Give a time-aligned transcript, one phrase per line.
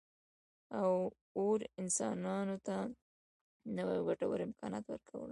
[1.41, 2.75] اور انسانانو ته
[3.77, 5.29] نوي او ګټور امکانات ورکړل.